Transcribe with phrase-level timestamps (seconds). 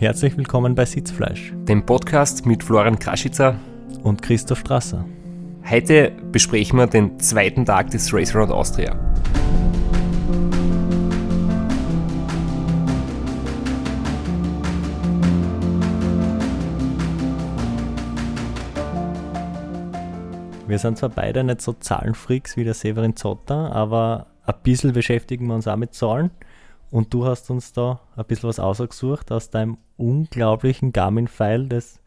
[0.00, 3.56] Herzlich willkommen bei Sitzfleisch, dem Podcast mit Florian Kraschitzer
[4.02, 5.04] und Christoph Strasser.
[5.68, 8.94] Heute besprechen wir den zweiten Tag des Race Around Austria.
[20.66, 25.46] Wir sind zwar beide nicht so Zahlenfreaks wie der Severin Zotter, aber ein bisschen beschäftigen
[25.48, 26.30] wir uns auch mit Zahlen.
[26.90, 32.00] Und du hast uns da ein bisschen was ausgesucht aus deinem unglaublichen Garmin-File, das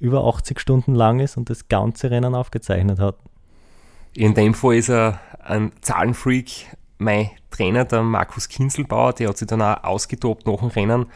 [0.00, 3.16] über 80 Stunden lang ist und das ganze Rennen aufgezeichnet hat.
[4.14, 6.76] In dem Fall ist er ein Zahlenfreak.
[6.98, 11.06] Mein Trainer, der Markus Kinselbauer, der hat sich dann auch ausgetobt nach dem Rennen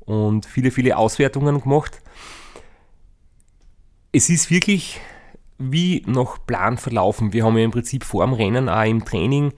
[0.00, 2.00] und viele, viele Auswertungen gemacht.
[4.12, 5.00] Es ist wirklich
[5.58, 7.32] wie nach Plan verlaufen.
[7.32, 9.52] Wir haben ja im Prinzip vor dem Rennen auch im Training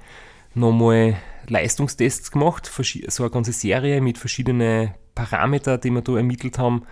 [0.54, 1.16] nochmal
[1.48, 2.70] Leistungstests gemacht,
[3.08, 6.82] so eine ganze Serie mit verschiedenen Parametern, die wir da ermittelt haben.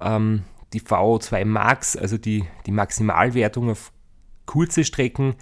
[0.00, 0.42] Ähm,
[0.72, 3.92] die VO2 Max, also die, die Maximalwertung auf
[4.46, 5.34] kurze Strecken,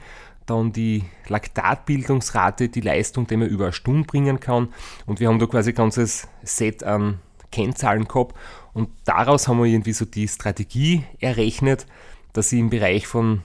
[0.46, 4.68] dann die Laktatbildungsrate, die Leistung, die man über eine Stunde bringen kann.
[5.06, 7.20] Und wir haben da quasi ein ganzes Set an
[7.52, 8.34] Kennzahlen gehabt.
[8.72, 11.86] Und daraus haben wir irgendwie so die Strategie errechnet,
[12.32, 13.42] dass ich im Bereich von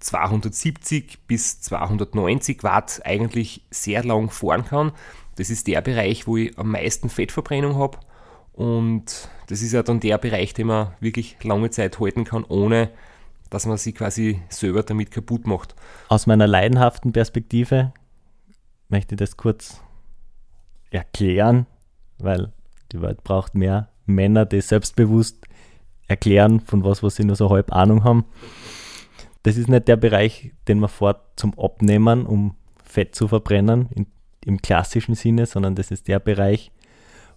[0.00, 4.92] 270 bis 290 Watt eigentlich sehr lang fahren kann.
[5.36, 7.98] Das ist der Bereich, wo ich am meisten Fettverbrennung habe.
[8.52, 12.90] Und das ist ja dann der Bereich, den man wirklich lange Zeit halten kann, ohne
[13.50, 15.74] dass man sich quasi selber damit kaputt macht.
[16.08, 17.92] Aus meiner leidenhaften Perspektive
[18.88, 19.80] möchte ich das kurz
[20.90, 21.66] erklären,
[22.18, 22.52] weil
[22.92, 25.44] die Welt braucht mehr Männer, die selbstbewusst
[26.06, 28.24] erklären, von was, was sie nur so halb Ahnung haben.
[29.42, 34.06] Das ist nicht der Bereich, den man fährt zum Abnehmen, um Fett zu verbrennen, in,
[34.46, 36.70] im klassischen Sinne, sondern das ist der Bereich,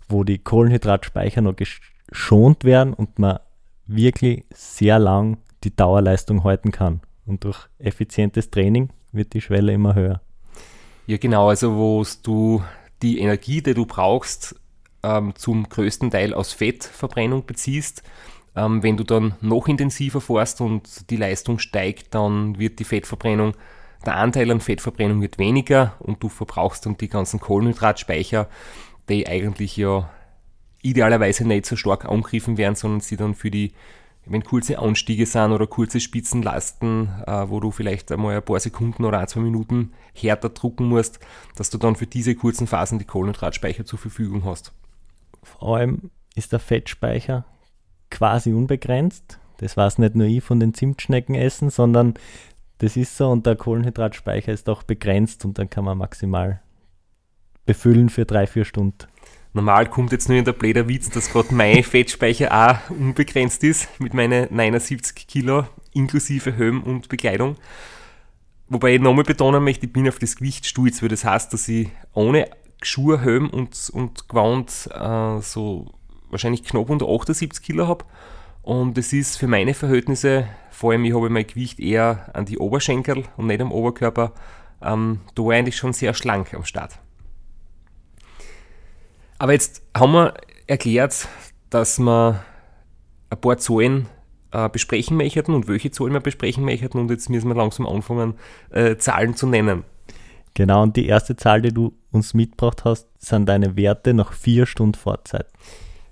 [0.07, 3.39] wo die Kohlenhydratspeicher noch geschont werden und man
[3.85, 7.01] wirklich sehr lang die Dauerleistung halten kann.
[7.25, 10.21] Und durch effizientes Training wird die Schwelle immer höher.
[11.07, 12.63] Ja, genau, also wo du
[13.01, 14.55] die Energie, die du brauchst,
[15.03, 18.03] ähm, zum größten Teil aus Fettverbrennung beziehst.
[18.55, 23.53] Ähm, wenn du dann noch intensiver fährst und die Leistung steigt, dann wird die Fettverbrennung,
[24.07, 28.47] der Anteil an Fettverbrennung wird weniger und du verbrauchst dann die ganzen Kohlenhydratspeicher,
[29.09, 30.09] die eigentlich ja
[30.81, 33.73] idealerweise nicht so stark angegriffen werden, sondern sie dann für die,
[34.25, 39.03] wenn kurze Anstiege sind oder kurze Spitzenlasten, äh, wo du vielleicht einmal ein paar Sekunden
[39.03, 41.19] oder ein, zwei Minuten härter drucken musst,
[41.55, 44.73] dass du dann für diese kurzen Phasen die Kohlenhydratspeicher zur Verfügung hast.
[45.43, 47.45] Vor allem ist der Fettspeicher
[48.09, 49.39] quasi unbegrenzt.
[49.57, 52.13] Das weiß nicht nur ich von den Zimtschnecken essen, sondern
[52.79, 56.61] das ist so und der Kohlenhydratspeicher ist auch begrenzt und dann kann man maximal
[57.65, 59.07] befüllen für drei, vier Stunden.
[59.53, 63.99] Normal kommt jetzt nur in der blöder Witz, dass gerade mein Fettspeicher auch unbegrenzt ist
[63.99, 67.55] mit meinen 79 Kilo inklusive Helm und Bekleidung.
[68.69, 71.67] Wobei ich nochmal betonen möchte, ich bin auf das Gewicht stolz, weil das heißt, dass
[71.67, 72.49] ich ohne
[72.83, 75.87] Schuhe, Helm und, und Gewand äh, so
[76.29, 78.05] wahrscheinlich knapp unter 78 Kilo habe.
[78.67, 82.57] Und es ist für meine Verhältnisse, vor allem ich habe mein Gewicht eher an die
[82.57, 84.33] Oberschenkel und nicht am Oberkörper,
[84.81, 86.99] ähm, da war eigentlich schon sehr schlank am Start.
[89.39, 90.33] Aber jetzt haben wir
[90.67, 91.29] erklärt,
[91.69, 92.43] dass wir
[93.29, 94.07] ein paar Zahlen
[94.51, 98.33] äh, besprechen möchten und welche Zahlen wir besprechen möchten und jetzt müssen wir langsam anfangen,
[98.71, 99.85] äh, Zahlen zu nennen.
[100.55, 104.65] Genau, und die erste Zahl, die du uns mitgebracht hast, sind deine Werte nach vier
[104.65, 105.47] Stunden Fahrzeit.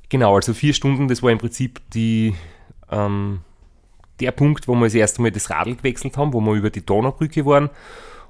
[0.10, 2.36] Genau, also vier Stunden, das war im Prinzip die,
[2.92, 3.42] ähm,
[4.20, 6.86] der Punkt, wo wir das erste Mal das Radl gewechselt haben, wo wir über die
[6.86, 7.70] Donaubrücke waren.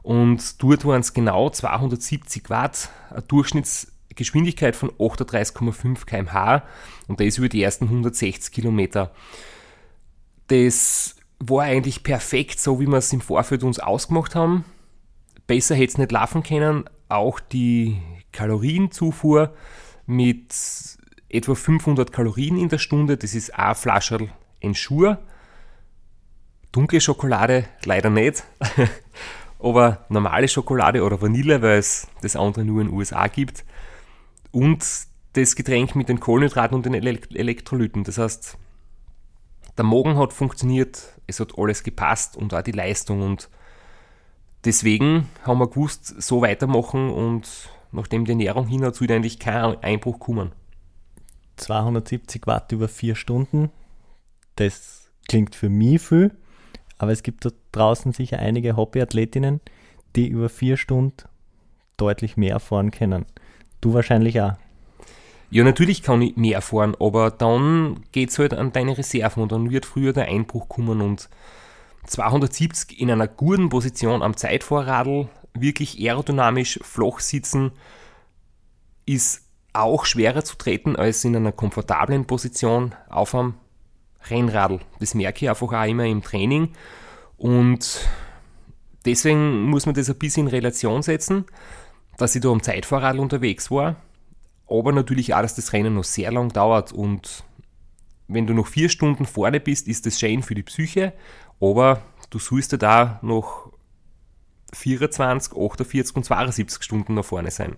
[0.01, 6.63] Und dort waren es genau 270 Watt, eine Durchschnittsgeschwindigkeit von 38,5 km/h
[7.07, 9.11] und das über die ersten 160 Kilometer.
[10.47, 14.63] Das war eigentlich perfekt, so wie wir es im Vorfeld uns ausgemacht haben.
[15.47, 16.85] Besser hätte es nicht laufen können.
[17.09, 17.97] Auch die
[18.31, 19.53] Kalorienzufuhr
[20.05, 20.53] mit
[21.35, 23.17] etwa 500 Kalorien in der Stunde.
[23.17, 24.29] Das ist eine Flasche
[24.59, 25.19] Ensure.
[26.71, 28.43] Dunkle Schokolade leider nicht.
[29.59, 33.63] Aber normale Schokolade oder Vanille, weil es das andere nur in den USA gibt.
[34.51, 34.85] Und
[35.33, 38.03] das Getränk mit den Kohlenhydraten und den Elektrolyten.
[38.03, 38.57] Das heißt,
[39.77, 43.21] der Magen hat funktioniert, es hat alles gepasst und auch die Leistung.
[43.21, 43.49] Und
[44.63, 49.77] deswegen haben wir gewusst, so weitermachen und nachdem die Ernährung hin hat, soll eigentlich kein
[49.81, 50.51] Einbruch kommen.
[51.55, 53.71] 270 Watt über vier Stunden.
[54.55, 56.31] Das klingt für mich viel,
[56.97, 59.61] aber es gibt da draußen sicher einige Hobbyathletinnen,
[60.15, 61.23] die über vier Stunden
[61.97, 63.25] deutlich mehr fahren können.
[63.81, 64.53] Du wahrscheinlich auch.
[65.51, 69.51] Ja, natürlich kann ich mehr fahren, aber dann geht es halt an deine Reserven und
[69.51, 71.29] dann wird früher der Einbruch kommen und
[72.07, 77.71] 270 in einer guten Position am Zeitvorradl, wirklich aerodynamisch flach sitzen,
[79.05, 79.44] ist
[79.75, 83.55] auch schwerer zu treten als in einer komfortablen Position auf einem
[84.29, 84.79] Rennradl.
[84.99, 86.73] Das merke ich einfach auch immer im Training
[87.37, 88.07] und
[89.05, 91.45] deswegen muss man das ein bisschen in Relation setzen,
[92.17, 93.97] dass ich da am Zeitfahrradl unterwegs war,
[94.67, 97.43] aber natürlich auch, dass das Rennen noch sehr lang dauert und
[98.27, 101.13] wenn du noch vier Stunden vorne bist, ist das schön für die Psyche,
[101.59, 102.01] aber
[102.31, 103.71] du sollst ja da noch
[104.73, 107.75] 24, 48 und 72 Stunden nach vorne sein.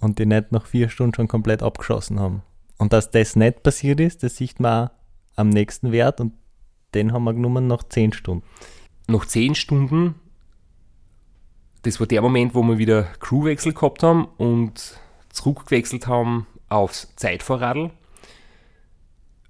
[0.00, 2.42] Und die nicht nach vier Stunden schon komplett abgeschossen haben.
[2.78, 4.90] Und dass das nicht passiert ist, das sieht man
[5.36, 6.32] am nächsten Wert und
[6.94, 8.44] den haben wir genommen nach 10 Stunden.
[9.08, 10.14] Nach 10 Stunden,
[11.82, 14.98] das war der Moment, wo wir wieder Crewwechsel gehabt haben und
[15.30, 17.90] zurückgewechselt haben aufs Zeitvorradl,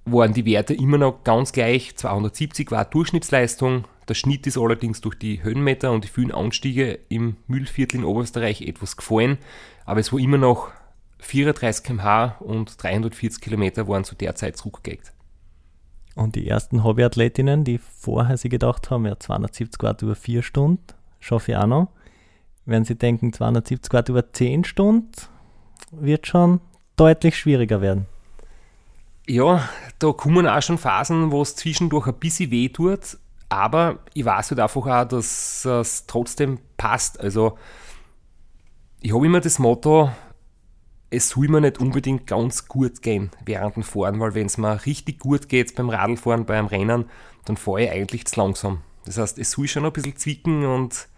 [0.05, 1.97] waren die Werte immer noch ganz gleich.
[1.97, 3.85] 270 war Durchschnittsleistung.
[4.09, 8.63] Der Schnitt ist allerdings durch die Höhenmeter und die vielen Anstiege im Müllviertel in Oberösterreich
[8.63, 9.39] etwas gefallen,
[9.89, 10.69] aber es war immer noch
[11.21, 15.15] 34 km/h und 340 Kilometer waren zu der Zeit zurückgelegt.
[16.15, 20.85] Und die ersten Hobbyathletinnen, die vorher sie gedacht haben, ja 270 Watt über 4 Stunden,
[21.21, 21.89] schaffe ich auch noch,
[22.67, 25.11] werden sie denken, 270 Watt über 10 Stunden
[25.91, 26.61] wird schon
[26.97, 28.05] deutlich schwieriger werden.
[29.27, 29.67] Ja,
[30.01, 33.17] da kommen auch schon Phasen, wo es zwischendurch ein bisschen weh tut,
[33.49, 37.19] aber ich weiß halt einfach auch, dass es trotzdem passt.
[37.21, 37.57] Also
[39.01, 40.11] ich habe immer das Motto,
[41.11, 44.85] es soll mir nicht unbedingt ganz gut gehen während dem Fahren, weil wenn es mir
[44.85, 47.07] richtig gut geht beim Radlfahren, beim Rennen,
[47.45, 48.83] dann fahre ich eigentlich zu langsam.
[49.05, 51.09] Das heißt, es soll schon ein bisschen zwicken und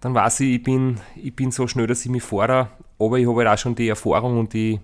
[0.00, 3.28] dann weiß ich, ich bin, ich bin so schnell, dass ich mich fahre, aber ich
[3.28, 4.80] habe halt auch schon die Erfahrung und die,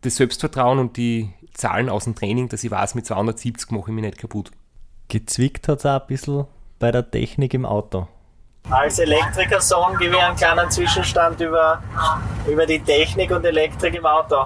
[0.00, 3.94] das Selbstvertrauen und die Zahlen aus dem Training, dass ich weiß, mit 270 mache ich
[3.94, 4.52] mich nicht kaputt.
[5.08, 6.46] Gezwickt hat es auch ein bisschen
[6.78, 8.08] bei der Technik im Auto.
[8.68, 11.80] Als Elektriker-Sohn gebe ich einen kleinen Zwischenstand über,
[12.48, 14.44] über die Technik und Elektrik im Auto.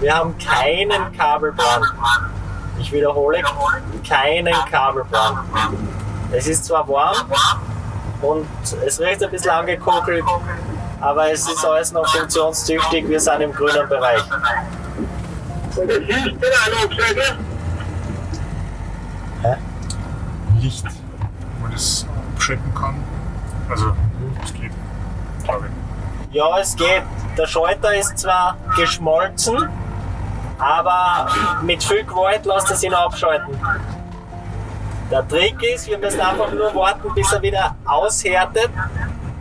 [0.00, 1.86] Wir haben keinen Kabelbrand.
[2.78, 3.42] Ich wiederhole,
[4.06, 5.38] keinen Kabelbrand.
[6.30, 7.16] Es ist zwar warm
[8.20, 8.46] und
[8.84, 10.24] es riecht ein bisschen angekokelt,
[11.00, 14.22] aber es ist alles noch funktionstüchtig, wir sind im grünen Bereich.
[19.42, 19.56] Hä?
[20.60, 22.94] Licht, wo man das abschalten kann.
[23.68, 23.92] Also,
[24.42, 24.70] es geht,
[25.44, 26.34] glaube ich.
[26.34, 27.02] Ja, es geht.
[27.36, 29.68] Der Schalter ist zwar geschmolzen,
[30.58, 31.28] aber
[31.62, 33.58] mit viel Gewalt lässt er sich noch abschalten.
[35.10, 38.70] Der Trick ist, wir müssen einfach nur warten, bis er wieder aushärtet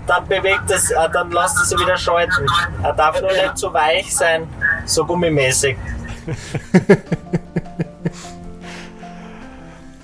[0.08, 2.46] dann bewegt es, äh, dann lässt es sich wieder schalten.
[2.82, 4.48] Er darf nur nicht zu weich sein,
[4.86, 5.78] so gummimäßig.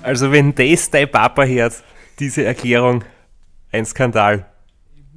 [0.02, 1.82] also wenn das dein Papa hört,
[2.18, 3.04] diese Erklärung,
[3.72, 4.46] ein Skandal.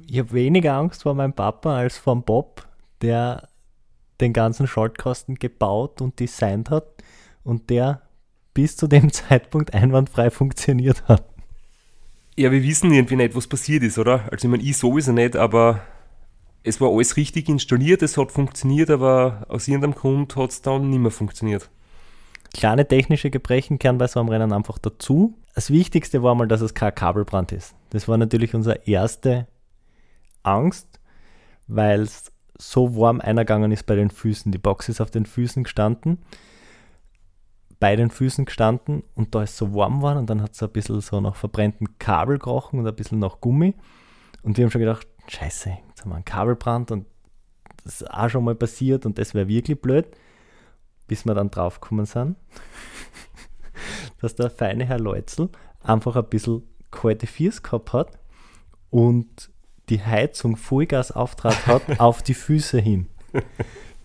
[0.06, 2.66] Ich habe weniger Angst vor meinem Papa als vor Bob,
[3.00, 3.48] der
[4.20, 6.86] den ganzen Schaltkasten gebaut und designt hat
[7.42, 8.02] und der
[8.52, 11.33] bis zu dem Zeitpunkt einwandfrei funktioniert hat.
[12.36, 14.24] Ja, wir wissen irgendwie nicht, was passiert ist, oder?
[14.30, 15.80] Also ich meine, ich sowieso nicht, aber
[16.64, 20.90] es war alles richtig installiert, es hat funktioniert, aber aus irgendeinem Grund hat es dann
[20.90, 21.70] nicht mehr funktioniert.
[22.52, 25.34] Kleine technische Gebrechen kehren bei so einem Rennen einfach dazu.
[25.54, 27.74] Das Wichtigste war mal, dass es kein Kabelbrand ist.
[27.90, 29.46] Das war natürlich unsere erste
[30.42, 31.00] Angst,
[31.68, 34.50] weil es so warm eingegangen ist bei den Füßen.
[34.50, 36.18] Die Box ist auf den Füßen gestanden
[37.84, 40.70] bei den Füßen gestanden und da ist so warm war und dann hat es ein
[40.70, 43.74] bisschen so nach verbrennten Kabel gerochen und ein bisschen nach Gummi.
[44.42, 47.04] Und wir haben schon gedacht, scheiße, jetzt haben wir einen Kabelbrand und
[47.84, 50.06] das ist auch schon mal passiert und das wäre wirklich blöd,
[51.08, 52.36] bis wir dann draufgekommen sind,
[54.22, 55.50] dass der feine Herr Leutzel
[55.82, 58.18] einfach ein bisschen kalte Füße gehabt hat
[58.88, 59.50] und
[59.90, 63.08] die Heizung Vollgas auftrat hat auf die Füße hin.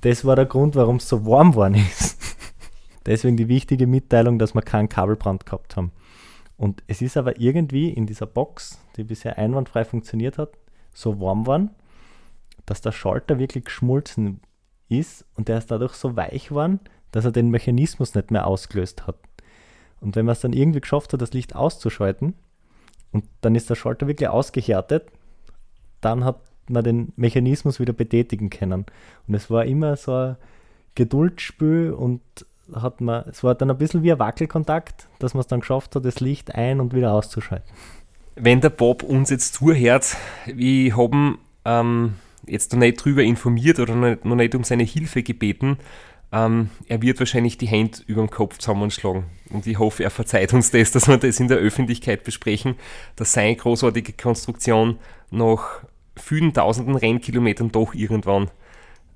[0.02, 2.19] Das war der Grund, warum es so warm geworden ist.
[3.06, 5.92] Deswegen die wichtige Mitteilung, dass wir keinen Kabelbrand gehabt haben.
[6.58, 10.58] Und es ist aber irgendwie in dieser Box, die bisher einwandfrei funktioniert hat,
[10.94, 11.70] so warm geworden,
[12.66, 14.42] dass der Schalter wirklich geschmolzen
[14.90, 19.08] ist und der ist dadurch so weich geworden, dass er den Mechanismus nicht mehr ausgelöst
[19.08, 19.16] hat.
[20.02, 22.36] Und wenn man es dann irgendwie geschafft hat, das Licht auszuschalten
[23.12, 25.12] und dann ist der Schalter wirklich ausgehärtet,
[26.02, 28.86] dann hat man den Mechanismus wieder betätigen können.
[29.28, 30.38] Und es war immer so ein
[30.96, 32.22] Geduldsspiel und
[32.76, 35.96] hat man, es war dann ein bisschen wie ein Wackelkontakt, dass man es dann geschafft
[35.96, 37.70] hat, das Licht ein- und wieder auszuschalten.
[38.36, 42.14] Wenn der Bob uns jetzt zuhört, wir haben ähm,
[42.46, 45.78] jetzt noch nicht drüber informiert oder noch nicht, um seine Hilfe gebeten,
[46.32, 49.26] ähm, er wird wahrscheinlich die Hände über dem Kopf zusammenschlagen.
[49.50, 52.76] Und ich hoffe, er verzeiht uns das, dass wir das in der Öffentlichkeit besprechen,
[53.16, 55.00] dass seine großartige Konstruktion
[55.32, 55.84] nach
[56.16, 58.52] vielen tausenden Rennkilometern doch irgendwann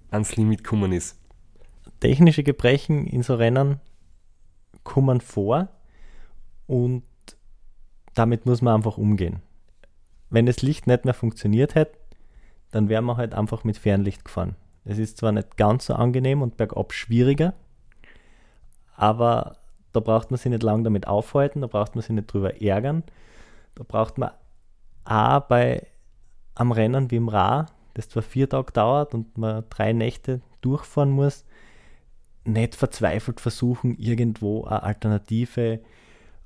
[0.09, 1.17] ans Limit gekommen ist.
[2.03, 3.79] Technische Gebrechen in so Rennen
[4.83, 5.69] kommen vor
[6.67, 7.03] und
[8.13, 9.41] damit muss man einfach umgehen.
[10.29, 11.97] Wenn das Licht nicht mehr funktioniert hätte,
[12.71, 14.57] dann wären wir halt einfach mit Fernlicht gefahren.
[14.83, 17.53] Es ist zwar nicht ganz so angenehm und bergab schwieriger,
[18.97, 19.55] aber
[19.93, 23.03] da braucht man sich nicht lange damit aufhalten, da braucht man sich nicht drüber ärgern.
[23.75, 24.31] Da braucht man
[25.05, 25.87] auch bei
[26.53, 31.11] am Rennen wie im Ra, das zwar vier Tage dauert und man drei Nächte durchfahren
[31.11, 31.45] muss,
[32.45, 35.79] nicht verzweifelt versuchen, irgendwo eine Alternative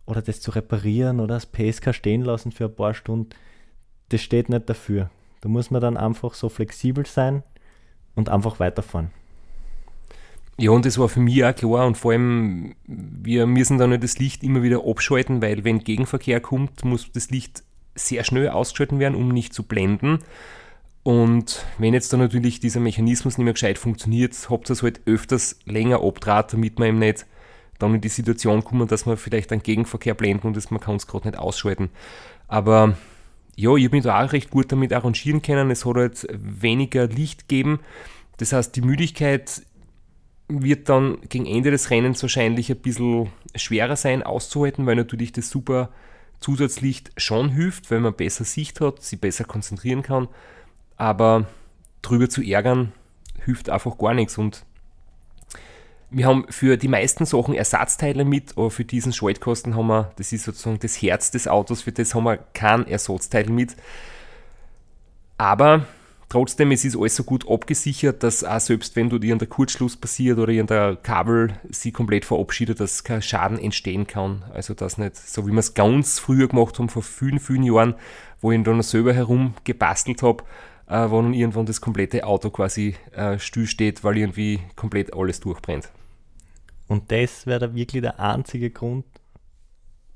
[0.06, 3.30] oder das zu reparieren oder das PSK stehen lassen für ein paar Stunden.
[4.10, 5.10] Das steht nicht dafür.
[5.42, 7.44] Da muss man dann einfach so flexibel sein
[8.16, 9.12] und einfach weiterfahren.
[10.60, 14.02] Ja, und das war für mich auch klar und vor allem, wir müssen dann nicht
[14.02, 17.64] das Licht immer wieder abschalten, weil wenn Gegenverkehr kommt, muss das Licht
[17.94, 20.20] sehr schnell ausgeschalten werden, um nicht zu blenden.
[21.08, 25.00] Und wenn jetzt dann natürlich dieser Mechanismus nicht mehr gescheit funktioniert, habt ihr es halt
[25.06, 27.26] öfters länger abdraht, damit man eben nicht
[27.80, 30.98] dann in die Situation kommen, dass man vielleicht einen Gegenverkehr blenden und das, man kann
[30.98, 31.92] es gerade nicht ausschalten.
[32.50, 32.98] Aber
[33.56, 35.72] ja, ich habe mich da auch recht gut damit arrangieren können.
[35.72, 37.80] Es hat halt weniger Licht gegeben.
[38.36, 39.62] Das heißt, die Müdigkeit
[40.50, 45.50] wird dann gegen Ende des Rennens wahrscheinlich ein bisschen schwerer sein auszuhalten, weil natürlich das
[45.50, 45.90] super
[46.42, 50.28] Zusatzlicht schon hilft, weil man besser Sicht hat, sie besser konzentrieren kann.
[50.98, 51.46] Aber
[52.02, 52.92] drüber zu ärgern
[53.46, 54.38] hilft einfach gar nichts.
[54.38, 54.66] Und
[56.10, 60.32] wir haben für die meisten Sachen Ersatzteile mit, aber für diesen Schaltkosten haben wir, das
[60.32, 63.76] ist sozusagen das Herz des Autos, für das haben wir kein Ersatzteil mit.
[65.38, 65.86] Aber
[66.30, 69.50] trotzdem, es ist alles so gut abgesichert, dass auch selbst wenn du dir in der
[69.50, 74.44] Kurzschluss passiert oder in der Kabel sie komplett verabschiedet, dass kein Schaden entstehen kann.
[74.54, 77.96] Also das nicht, so wie wir es ganz früher gemacht haben, vor vielen, vielen Jahren,
[78.40, 80.44] wo ich dann selber herum gebastelt habe,
[80.88, 85.92] äh, wo dann irgendwann das komplette Auto quasi äh, stillsteht, weil irgendwie komplett alles durchbrennt.
[86.88, 89.06] Und das wäre da wirklich der einzige Grund,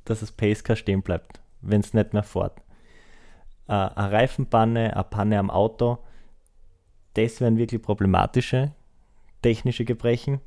[0.05, 2.57] dass das Pacecar stehen bleibt, wenn es nicht mehr fährt.
[3.67, 5.99] Äh, eine Reifenpanne, eine Panne am Auto,
[7.13, 8.71] das wären wirklich problematische
[9.41, 10.39] technische Gebrechen.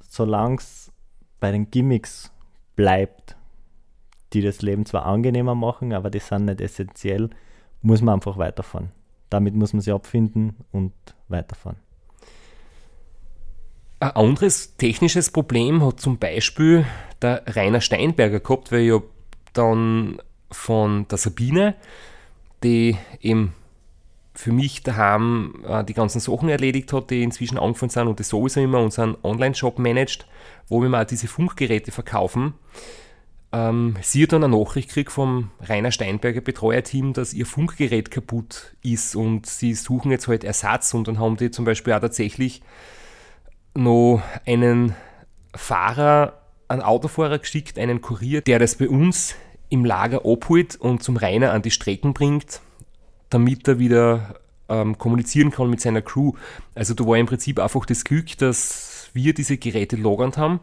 [0.00, 0.92] Solange es
[1.40, 2.32] bei den Gimmicks
[2.76, 3.36] bleibt,
[4.32, 7.30] die das Leben zwar angenehmer machen, aber die sind nicht essentiell,
[7.82, 8.90] muss man einfach weiterfahren.
[9.34, 10.92] Damit muss man sich abfinden und
[11.26, 11.76] weiterfahren.
[13.98, 16.86] Ein anderes technisches Problem hat zum Beispiel
[17.20, 19.02] der Rainer Steinberger gehabt, weil ja
[19.52, 20.22] dann
[20.52, 21.74] von der Sabine,
[22.62, 23.54] die eben
[24.34, 28.22] für mich daheim äh, die ganzen Sachen erledigt hat, die inzwischen angefangen sind und die
[28.22, 30.28] sowieso immer unseren Online-Shop managt,
[30.68, 32.54] wo wir mal diese Funkgeräte verkaufen.
[33.54, 39.14] Ähm, sie dann eine Nachricht gekriegt vom Rainer Steinberger Betreuerteam, dass ihr Funkgerät kaputt ist
[39.14, 42.62] und sie suchen jetzt halt Ersatz und dann haben die zum Beispiel auch tatsächlich
[43.76, 44.96] noch einen
[45.54, 49.36] Fahrer, einen Autofahrer geschickt, einen Kurier, der das bei uns
[49.68, 52.60] im Lager abholt und zum Rainer an die Strecken bringt,
[53.30, 56.32] damit er wieder ähm, kommunizieren kann mit seiner Crew.
[56.74, 60.58] Also da war im Prinzip einfach das Glück, dass wir diese Geräte lagernd haben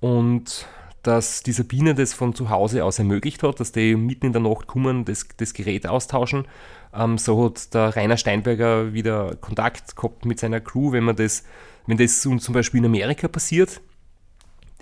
[0.00, 0.66] und
[1.04, 4.42] dass die Sabine das von zu Hause aus ermöglicht hat, dass die mitten in der
[4.42, 6.46] Nacht kommen, das, das Gerät austauschen.
[6.92, 11.44] Ähm, so hat der Rainer Steinberger wieder Kontakt gehabt mit seiner Crew, wenn man das
[11.86, 13.80] wenn das zum Beispiel in Amerika passiert,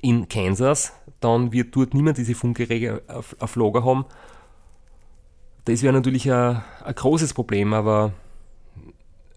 [0.00, 4.04] in Kansas, dann wird dort niemand diese Funkgeräte auf, auf Lager haben.
[5.64, 8.12] Das wäre natürlich ein, ein, großes Problem, aber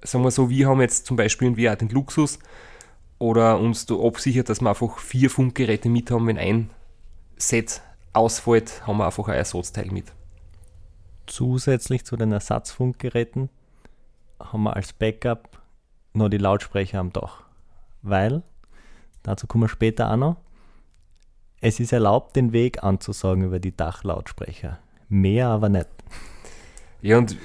[0.04, 2.40] sagen wir so, wir haben jetzt zum Beispiel irgendwie auch den Luxus
[3.20, 6.28] oder uns da absichert, dass wir einfach vier Funkgeräte mit haben.
[6.28, 6.70] Wenn ein
[7.38, 7.82] Set
[8.14, 10.14] ausfällt, haben wir einfach ein Ersatzteil mit.
[11.28, 13.50] Zusätzlich zu den Ersatzfunkgeräten
[14.40, 15.62] haben wir als Backup
[16.14, 17.46] noch die Lautsprecher am Dach
[18.06, 18.44] weil,
[19.24, 20.38] dazu kommen wir später auch noch,
[21.60, 24.80] es ist erlaubt, den Weg anzusagen über die Dachlautsprecher.
[25.10, 25.88] Mehr aber nicht.
[27.02, 27.36] Ja, und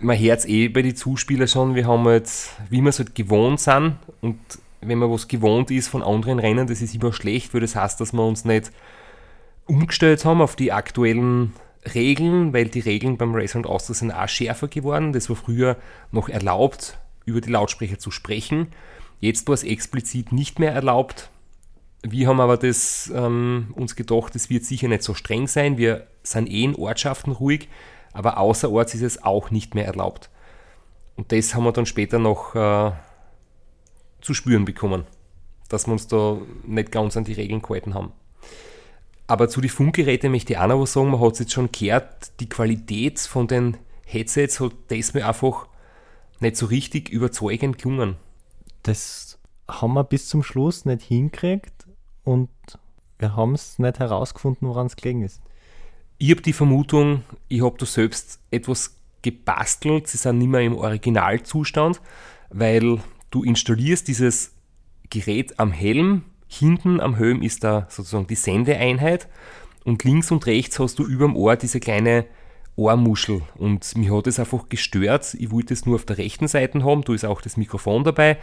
[0.00, 3.14] man hört es eh bei den Zuspielern schon, wir haben jetzt, wie wir es halt
[3.14, 4.38] gewohnt sind und
[4.80, 8.00] wenn man was gewohnt ist von anderen Rennen, das ist immer schlecht, weil das heißt,
[8.00, 8.72] dass wir uns nicht
[9.68, 11.52] umgestellt haben auf die aktuellen
[11.94, 15.12] Regeln, weil die Regeln beim Race und Austria sind auch schärfer geworden.
[15.12, 15.76] Das war früher
[16.10, 18.68] noch erlaubt, über die Lautsprecher zu sprechen.
[19.20, 21.30] Jetzt war es explizit nicht mehr erlaubt.
[22.02, 25.78] Wir haben aber das, ähm, uns gedacht, es wird sicher nicht so streng sein.
[25.78, 27.68] Wir sind eh in Ortschaften ruhig,
[28.12, 30.30] aber außerorts ist es auch nicht mehr erlaubt.
[31.16, 32.92] Und das haben wir dann später noch äh,
[34.20, 35.04] zu spüren bekommen,
[35.68, 38.12] dass wir uns da nicht ganz an die Regeln gehalten haben.
[39.28, 41.10] Aber zu den Funkgeräten möchte ich auch noch was sagen.
[41.10, 45.68] Man hat es jetzt schon gehört, die Qualität von den Headsets hat das mir einfach
[46.40, 48.16] nicht so richtig überzeugend gelungen.
[48.82, 51.86] Das haben wir bis zum Schluss nicht hingekriegt
[52.24, 52.48] und
[53.18, 55.42] wir haben es nicht herausgefunden, woran es gelegen ist.
[56.16, 60.08] Ich habe die Vermutung, ich habe da selbst etwas gebastelt.
[60.08, 62.00] Sie sind nicht mehr im Originalzustand,
[62.48, 64.52] weil du installierst dieses
[65.10, 66.24] Gerät am Helm.
[66.48, 69.28] Hinten am Helm ist da sozusagen die Sendeeinheit
[69.84, 72.24] und links und rechts hast du über dem Ohr diese kleine
[72.76, 73.42] Ohrmuschel.
[73.56, 75.34] Und mich hat es einfach gestört.
[75.38, 78.38] Ich wollte es nur auf der rechten Seite haben, da ist auch das Mikrofon dabei.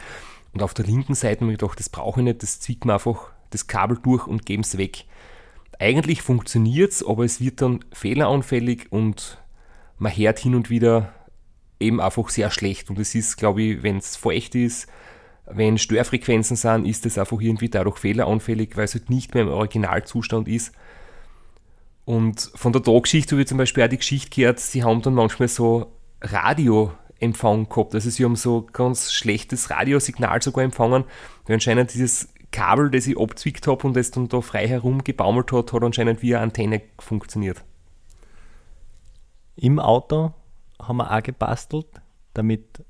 [0.54, 2.94] Und auf der linken Seite habe ich gedacht, das brauche ich nicht, das zwickt mir
[2.94, 5.06] einfach das Kabel durch und geben es weg.
[5.80, 9.38] Eigentlich funktioniert es, aber es wird dann fehleranfällig und
[9.98, 11.14] man hört hin und wieder
[11.80, 12.90] eben einfach sehr schlecht.
[12.90, 14.88] Und es ist, glaube ich, wenn es feucht ist,
[15.48, 19.50] wenn Störfrequenzen sind, ist es einfach irgendwie dadurch fehleranfällig, weil es halt nicht mehr im
[19.50, 20.74] Originalzustand ist.
[22.06, 25.16] Und von der Taggeschichte habe ich zum Beispiel auch die Geschichte gehört, sie haben dann
[25.16, 27.96] manchmal so Radioempfang gehabt.
[27.96, 31.04] Also sie haben so ganz schlechtes Radiosignal sogar empfangen,
[31.46, 35.52] weil anscheinend dieses Kabel, das ich abzwickt habe und das dann da frei herum gebaumelt
[35.52, 37.64] hat, hat anscheinend wie eine Antenne funktioniert.
[39.56, 40.34] Im Auto
[40.80, 41.88] haben wir auch gebastelt,
[42.34, 42.84] damit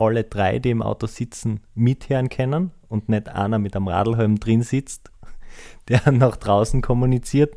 [0.00, 4.62] alle drei, die im Auto sitzen, mithören können und nicht einer mit einem Radlhelm drin
[4.62, 5.10] sitzt,
[5.88, 7.56] der nach draußen kommuniziert,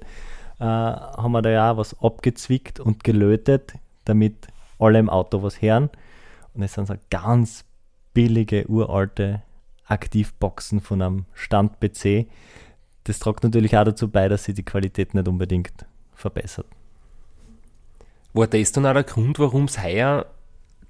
[0.60, 3.74] äh, haben wir da ja was abgezwickt und gelötet,
[4.06, 4.48] damit
[4.78, 5.90] alle im Auto was hören.
[6.54, 7.64] Und es sind so ganz
[8.14, 9.42] billige, uralte
[9.86, 12.28] Aktivboxen von einem Stand-PC.
[13.06, 16.68] Das trägt natürlich auch dazu bei, dass sie die Qualität nicht unbedingt verbessert.
[18.34, 20.26] War das dann auch der Grund, warum es heuer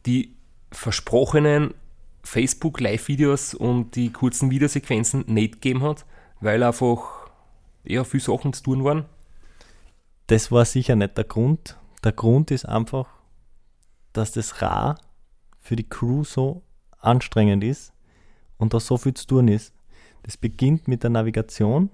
[0.05, 0.33] die
[0.73, 1.73] versprochenen
[2.23, 6.05] Facebook-Live-Videos und die kurzen Videosequenzen nicht gegeben hat,
[6.39, 7.29] weil einfach
[7.83, 9.05] ja, viele Sachen zu tun waren?
[10.27, 11.77] Das war sicher nicht der Grund.
[12.03, 13.07] Der Grund ist einfach,
[14.13, 14.95] dass das RA
[15.59, 16.63] für die Crew so
[16.99, 17.93] anstrengend ist
[18.57, 19.73] und da so viel zu tun ist.
[20.23, 21.89] Das beginnt mit der Navigation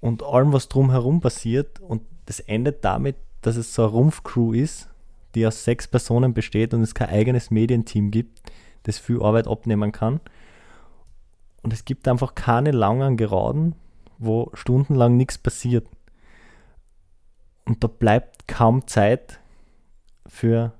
[0.00, 4.89] und allem, was drumherum passiert und das endet damit, dass es so eine Rumpfcrew ist,
[5.34, 8.50] die aus sechs Personen besteht und es kein eigenes Medienteam gibt,
[8.84, 10.20] das viel Arbeit abnehmen kann.
[11.62, 13.74] Und es gibt einfach keine langen Geraden,
[14.18, 15.86] wo stundenlang nichts passiert.
[17.64, 19.40] Und da bleibt kaum Zeit
[20.26, 20.72] für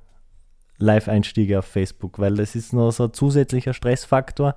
[0.78, 4.56] Live-Einstiege auf Facebook, weil das ist noch so ein zusätzlicher Stressfaktor.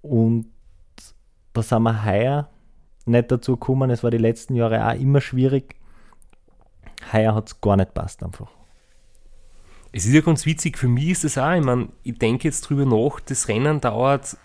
[0.00, 0.46] Und
[1.52, 2.48] da sind wir heuer
[3.04, 3.90] nicht dazu gekommen.
[3.90, 5.76] Es war die letzten Jahre auch immer schwierig,
[7.12, 8.48] heuer hat es gar nicht passt einfach.
[9.92, 12.62] Es ist ja ganz witzig, für mich ist es auch, ich meine, ich denke jetzt
[12.62, 14.36] drüber nach, das Rennen dauert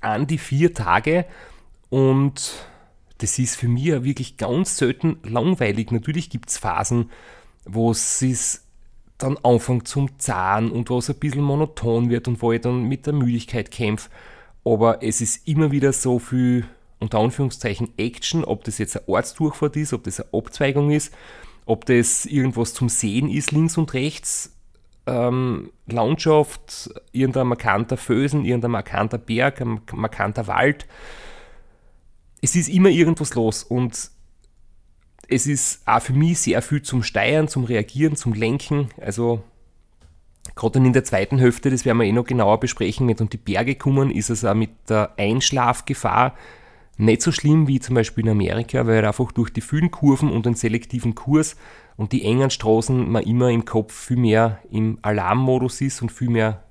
[0.00, 1.26] an die vier Tage
[1.90, 2.66] und
[3.18, 5.90] das ist für mich ja wirklich ganz selten langweilig.
[5.90, 7.10] Natürlich gibt es Phasen,
[7.64, 8.62] wo es
[9.18, 12.84] dann anfängt zum Zahn und wo es ein bisschen monoton wird und wo ich dann
[12.84, 14.10] mit der Müdigkeit kämpfe.
[14.64, 16.66] Aber es ist immer wieder so viel
[16.98, 21.12] unter Anführungszeichen Action, ob das jetzt eine Ortsdurchfahrt ist, ob das eine Abzweigung ist,
[21.66, 24.56] ob das irgendwas zum Sehen ist, links und rechts,
[25.06, 30.86] ähm, Landschaft, irgendein markanter Fösen, irgendein markanter Berg, ein markanter Wald.
[32.40, 34.10] Es ist immer irgendwas los und
[35.28, 38.88] es ist auch für mich sehr viel zum Steuern, zum Reagieren, zum Lenken.
[39.00, 39.42] Also
[40.54, 43.28] gerade dann in der zweiten Hälfte, das werden wir eh noch genauer besprechen, wenn um
[43.28, 46.34] die Berge kommen, ist es auch mit der Einschlafgefahr
[46.96, 50.46] nicht so schlimm wie zum Beispiel in Amerika, weil einfach durch die vielen Kurven und
[50.46, 51.56] den selektiven Kurs
[51.96, 56.30] und die engen Straßen man immer im Kopf viel mehr im Alarmmodus ist und viel
[56.30, 56.62] mehr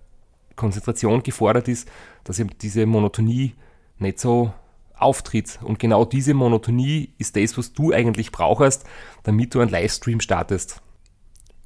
[0.56, 1.90] Konzentration gefordert ist,
[2.24, 3.54] dass eben diese Monotonie
[4.00, 4.52] nicht so
[4.98, 5.60] auftritt.
[5.62, 8.86] Und genau diese Monotonie ist das, was du eigentlich brauchst,
[9.24, 10.82] damit du einen Livestream startest.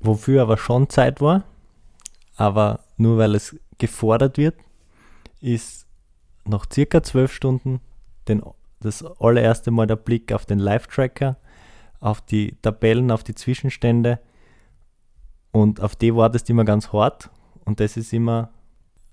[0.01, 1.43] Wofür aber schon Zeit war,
[2.35, 4.55] aber nur weil es gefordert wird,
[5.41, 5.85] ist
[6.45, 7.81] nach circa zwölf Stunden
[8.29, 8.41] den,
[8.79, 11.37] das allererste Mal der Blick auf den Live-Tracker,
[11.99, 14.19] auf die Tabellen, auf die Zwischenstände
[15.51, 17.29] und auf die wartest du immer ganz hart
[17.65, 18.49] und das ist immer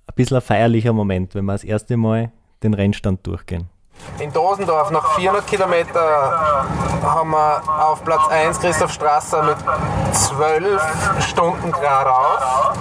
[0.06, 2.30] ein bisschen ein feierlicher Moment, wenn wir das erste Mal
[2.62, 3.68] den Rennstand durchgehen.
[4.20, 6.00] In Dosendorf nach 400 Kilometer
[7.02, 9.56] haben wir auf Platz 1 Christoph Strasser mit
[10.14, 10.82] 12
[11.26, 12.76] Stunden geradeaus.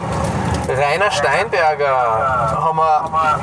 [0.67, 3.39] Rainer Steinberger haben wir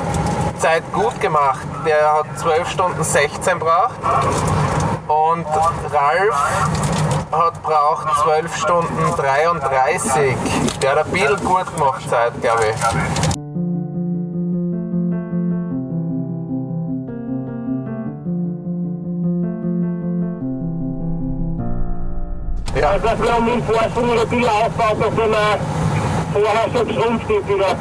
[0.59, 1.65] Zeit gut gemacht.
[1.85, 3.95] Der hat 12 Stunden 16 braucht.
[5.07, 6.35] Und Ralf
[7.31, 10.35] hat braucht 12 Stunden 33.
[10.81, 12.75] Der hat ein bisschen gut gemacht Zeit, glaube ich.
[22.81, 22.89] Ja.
[22.89, 25.57] Also wir haben den Vorsprung ein bisschen aufgebaut, nachdem er
[26.33, 27.75] vorher schon geschrumpft ist wieder.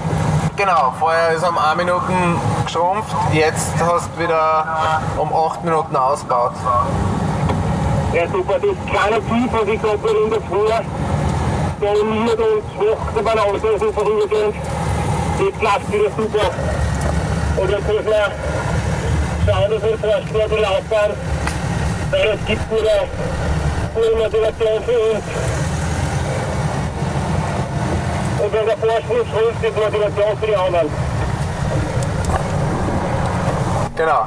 [0.57, 6.53] Genau, vorher ist um 1 Minuten geschrumpft, jetzt hast du wieder um 8 Minuten ausgebaut.
[8.13, 10.69] Ja super, das kleine Tief, was ich gerade in der Früh
[11.81, 14.55] dominiert und schwach beim Auslösen vorübergehend,
[15.39, 16.51] das klappt wieder super.
[17.57, 18.31] Und jetzt müssen wir
[19.47, 21.13] schauen, dass wir bisschen aufbauen,
[22.11, 22.99] weil es gibt wieder
[23.95, 25.52] gute Motivation für uns.
[28.53, 30.89] Und wenn der Vorsprung schrumpft, ist Motivation für die anderen.
[33.97, 34.27] Genau.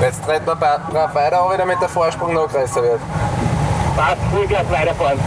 [0.00, 3.00] Jetzt treten wir drauf weiter, auch damit der Vorsprung noch größer wird.
[3.96, 5.18] Passt, Vollgas weiterfahren.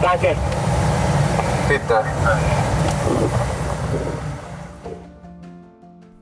[0.00, 0.36] Danke.
[1.68, 2.04] Bitte.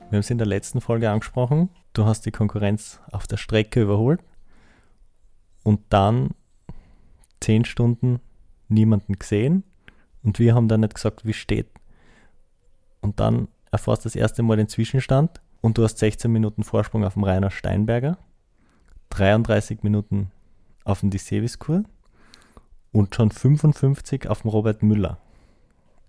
[0.09, 1.69] Wir haben es in der letzten Folge angesprochen.
[1.93, 4.21] Du hast die Konkurrenz auf der Strecke überholt
[5.63, 6.31] und dann
[7.39, 8.19] zehn Stunden
[8.67, 9.63] niemanden gesehen
[10.25, 11.69] und wir haben dann nicht gesagt, wie steht.
[13.01, 17.05] Und dann erfährst du das erste Mal den Zwischenstand und du hast 16 Minuten Vorsprung
[17.05, 18.17] auf dem Rainer Steinberger,
[19.09, 20.31] 33 Minuten
[20.83, 21.83] auf dem Diseviskur
[22.91, 25.19] und schon 55 auf dem Robert Müller.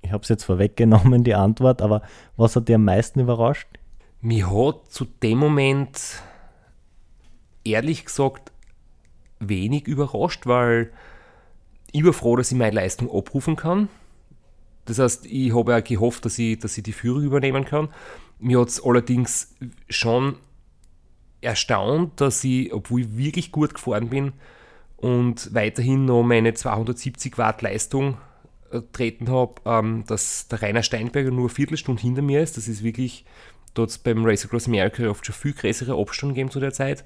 [0.03, 2.03] Ich habe es jetzt vorweggenommen, die Antwort, aber
[2.37, 3.69] was hat dir am meisten überrascht?
[4.21, 6.23] Mich hat zu dem Moment
[7.65, 8.53] ehrlich gesagt
[9.41, 10.93] wenig überrascht, weil
[11.93, 13.89] ich war froh, dass ich meine Leistung abrufen kann.
[14.87, 17.89] Das heißt, ich habe auch gehofft, dass ich, dass ich die Führung übernehmen kann.
[18.39, 19.55] Mir hat es allerdings
[19.89, 20.37] schon
[21.41, 24.33] erstaunt, dass ich, obwohl ich wirklich gut gefahren bin
[24.97, 28.17] und weiterhin noch meine 270 Watt Leistung
[28.71, 32.57] äh, treten habe, ähm, dass der Rainer Steinberger nur eine Viertelstunde hinter mir ist.
[32.57, 33.25] Das ist wirklich,
[33.75, 37.05] dort beim Race Across America oft schon viel größere Abstand gegeben zu der Zeit.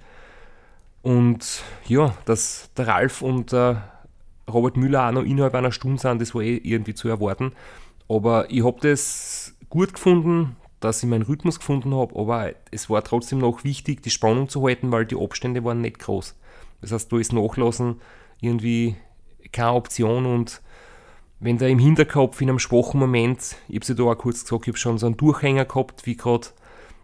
[1.03, 4.00] Und ja, dass der Ralf und der
[4.51, 7.53] Robert Müller auch noch innerhalb einer Stunde sind, das war eh irgendwie zu erwarten.
[8.09, 13.05] Aber ich habe das gut gefunden, dass ich meinen Rhythmus gefunden habe, aber es war
[13.05, 16.37] trotzdem noch wichtig, die Spannung zu halten, weil die Abstände waren nicht groß.
[16.81, 18.01] Das heißt, da ist Nachlassen
[18.41, 18.97] irgendwie
[19.53, 20.63] keine Option und
[21.39, 24.63] wenn da im Hinterkopf in einem schwachen Moment, ich habe ja da auch kurz gesagt,
[24.65, 26.49] ich habe schon so einen Durchhänger gehabt, wie gerade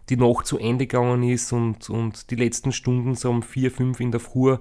[0.09, 3.99] die Nacht zu Ende gegangen ist und, und die letzten Stunden so um 4, 5
[3.99, 4.57] in der Früh,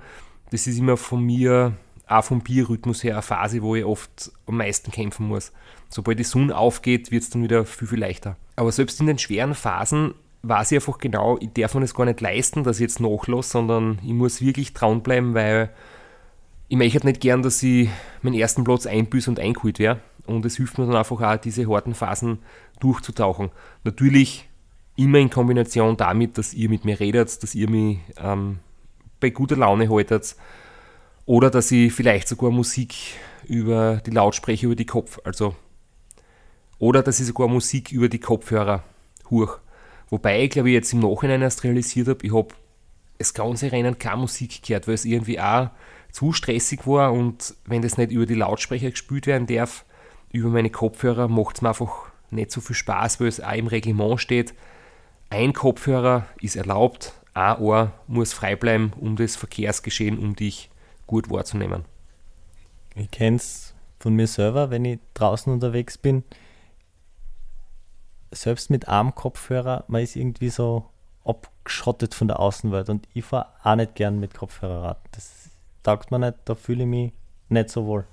[0.50, 1.74] das ist immer von mir,
[2.06, 5.52] auch vom Bierrhythmus her, eine Phase, wo ich oft am meisten kämpfen muss.
[5.88, 8.36] Sobald die Sonne aufgeht, wird es dann wieder viel, viel leichter.
[8.54, 12.04] Aber selbst in den schweren Phasen weiß ich einfach genau, ich darf mir das gar
[12.04, 15.70] nicht leisten, dass ich jetzt nachlasse, sondern ich muss wirklich dranbleiben, weil
[16.68, 17.88] ich möchte nicht gern, dass ich
[18.22, 20.00] meinen ersten Platz einbüße und eingeholt werde.
[20.26, 22.38] Und es hilft mir dann einfach auch, diese harten Phasen
[22.80, 23.50] durchzutauchen.
[23.84, 24.48] Natürlich
[24.96, 28.58] immer in Kombination damit, dass ihr mit mir redet, dass ihr mich ähm,
[29.20, 30.36] bei guter Laune haltet
[31.26, 32.94] oder dass ich vielleicht sogar Musik
[33.46, 35.54] über die Lautsprecher, über die Kopf, also
[36.78, 38.84] oder dass ich sogar Musik über die Kopfhörer
[39.30, 39.58] hoch.
[40.08, 42.48] Wobei ich glaube ich jetzt im Nachhinein erst realisiert habe, ich habe
[43.18, 45.70] das ganze Rennen keine Musik gehört, weil es irgendwie auch
[46.12, 49.84] zu stressig war und wenn das nicht über die Lautsprecher gespielt werden darf,
[50.32, 53.66] über meine Kopfhörer, macht es mir einfach nicht so viel Spaß, weil es auch im
[53.66, 54.54] Reglement steht,
[55.30, 60.70] ein Kopfhörer ist erlaubt, ein Ohr muss frei bleiben, um das Verkehrsgeschehen um dich
[61.06, 61.84] gut wahrzunehmen.
[62.94, 66.24] Ich kenne es von mir selber, wenn ich draußen unterwegs bin.
[68.30, 70.86] Selbst mit einem Kopfhörer, man ist irgendwie so
[71.24, 74.98] abgeschottet von der Außenwelt und ich fahre auch nicht gern mit Kopfhörerrad.
[75.12, 75.50] Das
[75.82, 77.12] taugt mir nicht, da fühle ich mich
[77.48, 78.04] nicht so wohl.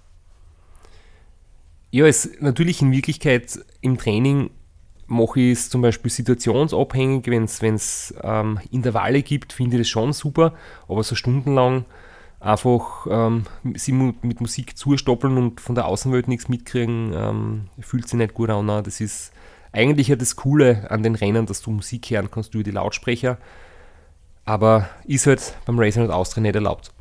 [1.92, 4.50] Ja, es natürlich in Wirklichkeit im Training
[5.06, 10.14] mache ich es zum Beispiel situationsabhängig, wenn es ähm, Intervalle gibt, finde ich das schon
[10.14, 10.54] super,
[10.88, 11.86] aber so stundenlang
[12.44, 18.18] einfach ähm, sie mit Musik zustoppeln und von der Außenwelt nichts mitkriegen, ähm, fühlt sich
[18.18, 18.68] nicht gut an.
[18.68, 19.32] Das ist
[19.72, 23.38] eigentlich ja das Coole an den Rennen, dass du Musik hören kannst über die Lautsprecher,
[24.46, 26.92] aber ist halt beim Racing und Austria nicht erlaubt.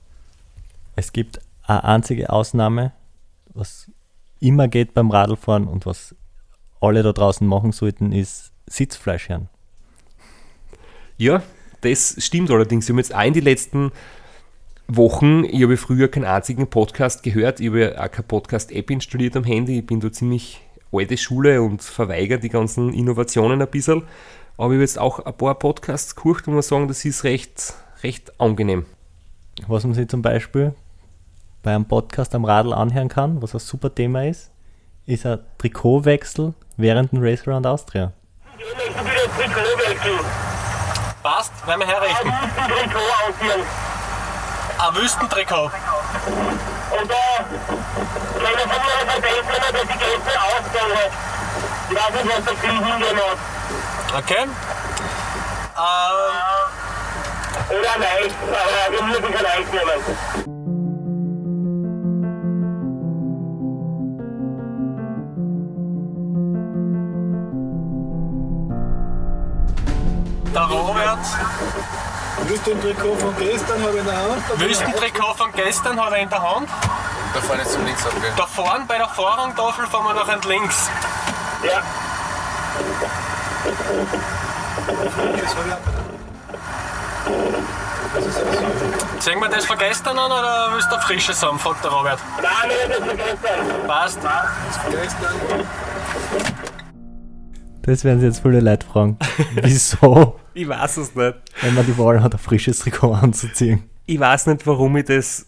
[0.94, 2.92] Es gibt eine einzige Ausnahme,
[3.52, 3.90] was
[4.40, 6.14] immer geht beim Radlfahren und was
[6.80, 9.48] alle da draußen machen sollten, ist Sitzfleisch hören.
[11.16, 11.42] Ja,
[11.82, 12.88] das stimmt allerdings.
[12.88, 13.92] Wir haben jetzt auch in den letzten
[14.88, 19.44] Wochen, ich habe früher keinen einzigen Podcast gehört, ich habe auch keine Podcast-App installiert am
[19.44, 20.60] Handy, ich bin da ziemlich
[20.92, 24.02] alte Schule und verweigere die ganzen Innovationen ein bisschen.
[24.58, 27.74] Aber ich habe jetzt auch ein paar Podcasts gehört und muss sagen, das ist recht,
[28.02, 28.84] recht angenehm.
[29.66, 30.74] Was man sich zum Beispiel
[31.62, 34.50] bei einem Podcast am Radl anhören kann, was ein super Thema ist,
[35.06, 38.12] ist ein Trikotwechsel während dem Race Around Austria.
[41.22, 42.32] Passt, werden wir herrichten.
[44.82, 45.70] Ein Wüstentrikot.
[45.70, 47.46] Und da kann
[48.52, 51.12] ich von mir verbessern, dass die gestern ausgegangen hat.
[51.88, 53.38] Ich weiß nicht, was der Krieg hingemacht
[54.18, 54.42] Okay.
[54.42, 54.50] Ähm,
[57.70, 60.00] Oder nein, aber wir müssen kein Eis nehmen.
[70.54, 71.18] der Robert.
[72.48, 74.60] Wüstentrikot von gestern habe ich in der Hand.
[74.60, 76.68] Wüstentrikot von gestern hat er in der Hand.
[77.34, 78.32] Da vorne zum Links abgehen.
[78.36, 80.90] Da vorne bei der Vorrangtafel fahren wir nach links.
[81.64, 81.82] Ja,
[85.40, 85.78] Das habe ich auch.
[89.20, 92.18] Sehen wir das von gestern an oder willst du ein frisches haben, fragt der Robert.
[92.42, 93.86] nein, haben das vergessen.
[93.86, 94.18] Passt.
[94.90, 95.66] Gestern.
[97.82, 99.16] Das werden sich jetzt viele Leute fragen.
[99.62, 101.34] Wieso, Ich weiß es nicht.
[101.60, 103.84] wenn man die Wahl hat, ein frisches Trikot anzuziehen?
[104.06, 105.46] Ich weiß nicht, warum ich das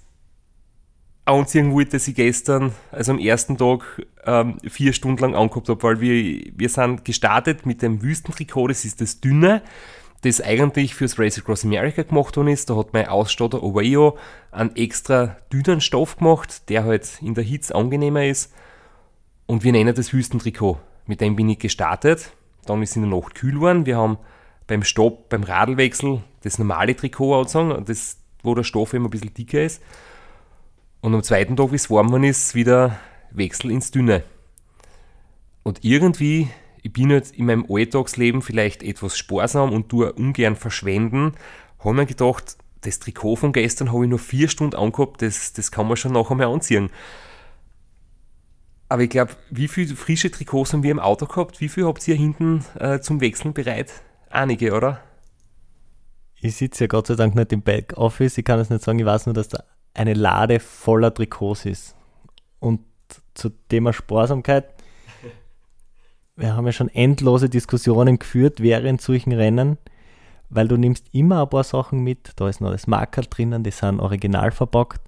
[1.25, 5.83] anziehen wollte, dass ich gestern, also am ersten Tag, ähm, vier Stunden lang angehabt habe,
[5.83, 9.63] weil wir, wir sind gestartet mit dem Wüstentrikot, das ist das dünne,
[10.23, 12.71] das eigentlich fürs Race Across America gemacht worden ist.
[12.71, 14.17] Da hat mein Ausstatter Oveo
[14.53, 18.53] einen extra dünnen Stoff gemacht, der halt in der Hitze angenehmer ist.
[19.47, 20.79] Und wir nennen das Wüstentrikot.
[21.07, 22.33] Mit dem bin ich gestartet.
[22.65, 23.85] Dann ist es in der Nacht kühl geworden.
[23.85, 24.17] Wir haben
[24.67, 29.35] beim Stopp, beim Radlwechsel das normale Trikot angezogen, das, wo der Stoff immer ein bisschen
[29.35, 29.83] dicker ist.
[31.01, 32.99] Und am zweiten Tag, wie es warm geworden ist, wieder
[33.31, 34.23] Wechsel ins Dünne.
[35.63, 36.49] Und irgendwie,
[36.83, 41.33] ich bin jetzt in meinem Alltagsleben vielleicht etwas sparsam und tue ungern verschwenden,
[41.79, 45.71] habe mir gedacht, das Trikot von gestern habe ich nur vier Stunden angehabt, das, das
[45.71, 46.91] kann man schon nachher mal anziehen.
[48.91, 51.61] Aber ich glaube, wie viele frische Trikots haben wir im Auto gehabt?
[51.61, 53.91] Wie viel habt ihr hinten äh, zum Wechseln bereit?
[54.35, 54.99] Einige, oder?
[56.41, 59.07] Ich sitze ja Gott sei Dank nicht im Backoffice, ich kann es nicht sagen, ich
[59.07, 59.63] weiß nur, dass da
[59.95, 61.95] eine Lade voller Trikots ist.
[62.59, 62.81] Und
[63.35, 64.75] zu Thema Sparsamkeit,
[66.35, 69.79] wir haben ja schon endlose Diskussionen geführt während solchen Rennen,
[70.51, 73.71] weil du nimmst immer ein paar Sachen mit, da ist noch das Markerl drinnen, die
[73.71, 75.01] sind original verpackt,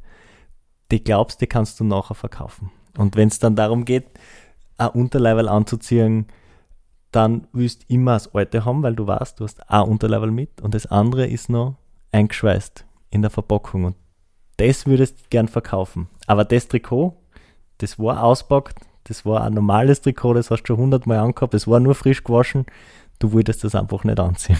[0.92, 2.70] die glaubst, die kannst du nachher verkaufen.
[2.96, 4.06] Und wenn es dann darum geht,
[4.78, 6.28] ein Unterleiberl anzuziehen,
[7.12, 10.60] dann willst du immer das alte haben, weil du weißt, du hast ein Unterleiberl mit
[10.60, 11.76] und das andere ist noch
[12.12, 13.96] eingeschweißt in der Verpackung und
[14.56, 16.08] das würdest du gern verkaufen.
[16.26, 17.16] Aber das Trikot,
[17.78, 21.68] das war auspackt, das war ein normales Trikot, das hast du schon hundertmal angehabt, das
[21.68, 22.66] war nur frisch gewaschen,
[23.18, 24.58] du wolltest das einfach nicht anziehen.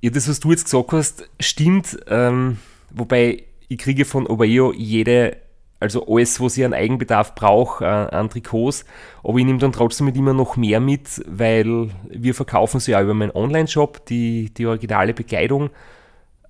[0.00, 1.98] Ja, das, was du jetzt gesagt hast, stimmt.
[2.06, 2.58] Ähm,
[2.90, 5.36] wobei ich kriege von Obeo jede,
[5.80, 8.84] also alles, was ich an Eigenbedarf brauche, äh, an Trikots.
[9.22, 13.02] Aber ich nehme dann trotzdem mit immer noch mehr mit, weil wir verkaufen sie ja
[13.02, 15.70] über meinen Online-Shop, die, die originale Bekleidung.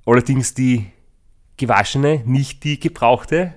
[0.07, 0.87] Allerdings die
[1.59, 3.55] gewaschene, nicht die gebrauchte.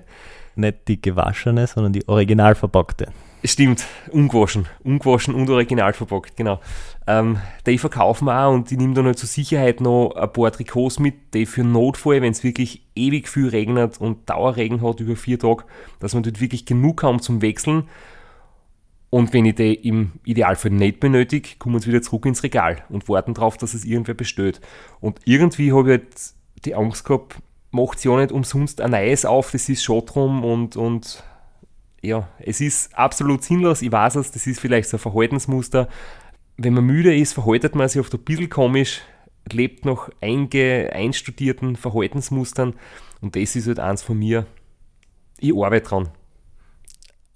[0.54, 3.10] Nicht die gewaschene, sondern die original verpackte.
[3.44, 4.68] Stimmt, ungewaschen.
[4.84, 6.60] Ungewaschen und original verpackt, genau.
[7.08, 10.52] Ähm, die verkaufen wir auch und ich nehme dann halt zur Sicherheit noch ein paar
[10.52, 15.16] Trikots mit, die für Notfall, wenn es wirklich ewig viel regnet und Dauerregen hat über
[15.16, 15.64] vier Tage,
[15.98, 17.88] dass man dort wirklich genug haben zum Wechseln.
[19.10, 23.08] Und wenn ich die im Idealfall nicht benötige, kommen wir wieder zurück ins Regal und
[23.08, 24.60] warten darauf, dass es irgendwer bestellt.
[25.00, 27.36] Und irgendwie habe ich halt die Angst gehabt,
[27.72, 31.24] macht sie ja nicht umsonst ein neues auf, das ist schon drum und, und
[32.02, 35.88] ja, es ist absolut sinnlos, ich weiß es, das ist vielleicht so ein Verhaltensmuster.
[36.56, 39.02] Wenn man müde ist, verhaltet man sich oft ein bisschen komisch,
[39.50, 42.74] lebt nach einge, einstudierten Verhaltensmustern
[43.20, 44.46] und das ist halt eins von mir.
[45.38, 46.08] Ich arbeite dran.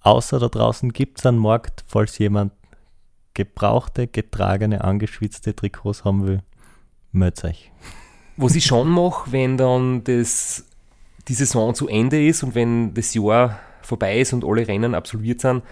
[0.01, 2.53] Außer da draußen gibt es einen Markt, falls jemand
[3.35, 6.43] gebrauchte, getragene, angeschwitzte Trikots haben will,
[7.13, 7.73] meldet euch.
[8.37, 10.65] Was ich schon mache, wenn dann das,
[11.29, 15.41] die Saison zu Ende ist und wenn das Jahr vorbei ist und alle Rennen absolviert
[15.41, 15.63] sind.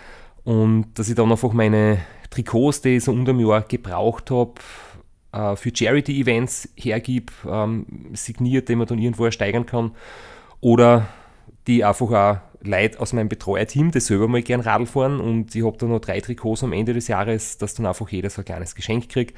[0.45, 1.99] Und dass ich dann einfach meine
[2.31, 4.55] Trikots, die ich so unter dem Jahr gebraucht habe,
[5.33, 9.93] äh, für Charity-Events hergib, ähm, signiert, die man dann irgendwo ersteigern kann.
[10.61, 11.09] Oder
[11.67, 15.21] die einfach auch Leute aus meinem Betreuerteam, die selber mal gern Radl fahren.
[15.21, 18.31] Und ich habe da noch drei Trikots am Ende des Jahres, dass dann einfach jeder
[18.31, 19.37] so ein kleines Geschenk kriegt.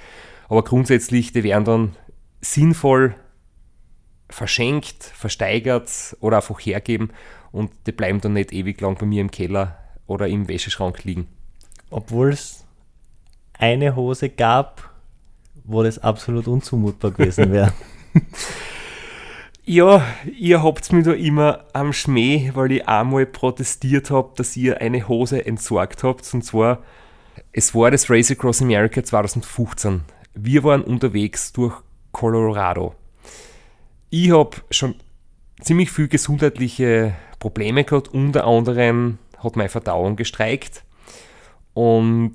[0.49, 1.97] Aber grundsätzlich, die werden dann
[2.41, 3.15] sinnvoll
[4.29, 7.11] verschenkt, versteigert oder einfach hergeben
[7.53, 11.27] und die bleiben dann nicht ewig lang bei mir im Keller oder im Wäscheschrank liegen.
[11.91, 12.65] obwohl es
[13.59, 14.91] eine Hose gab,
[15.65, 17.73] wo das absolut unzumutbar gewesen wäre.
[19.69, 20.07] Ja,
[20.39, 25.09] ihr habt mich da immer am Schmäh, weil ich einmal protestiert habe, dass ihr eine
[25.09, 26.33] Hose entsorgt habt.
[26.33, 26.85] Und zwar,
[27.51, 30.03] es war das Race Across America 2015.
[30.35, 31.75] Wir waren unterwegs durch
[32.13, 32.95] Colorado.
[34.11, 34.95] Ich habe schon
[35.61, 38.09] ziemlich viel gesundheitliche Probleme gehabt.
[38.09, 40.85] Unter anderem hat meine Verdauung gestreikt.
[41.75, 42.35] Und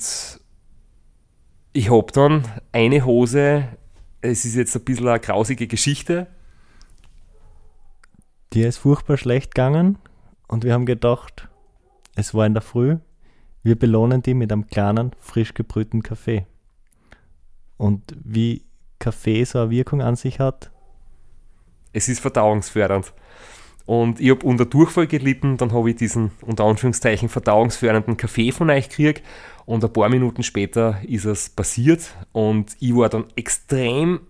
[1.74, 3.68] ich habe dann eine Hose,
[4.22, 6.28] es ist jetzt ein bisschen eine grausige Geschichte,
[8.54, 9.98] Dir ist furchtbar schlecht gegangen
[10.50, 11.48] und wir haben gedacht,
[12.16, 12.98] es war in der Früh,
[13.64, 16.46] wir belohnen die mit einem kleinen, frisch gebrühten Kaffee.
[17.78, 18.66] Und wie
[19.00, 20.70] Kaffee so eine Wirkung an sich hat?
[21.94, 23.14] Es ist verdauungsfördernd.
[23.86, 28.70] Und ich habe unter Durchfall gelitten, dann habe ich diesen unter Anführungszeichen verdauungsfördernden Kaffee von
[28.70, 29.24] euch gekriegt
[29.66, 34.22] und ein paar Minuten später ist es passiert und ich war dann extrem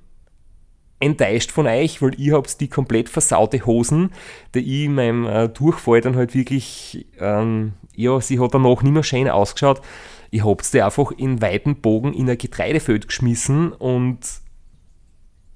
[1.00, 4.12] enttäuscht von euch, weil ihr habt die komplett versaute Hosen,
[4.54, 8.94] die ich in meinem äh, Durchfall dann halt wirklich, ähm, ja, sie hat danach nicht
[8.94, 9.82] mehr schön ausgeschaut.
[10.30, 14.20] Ich hab's die einfach in weiten Bogen in ein Getreidefeld geschmissen und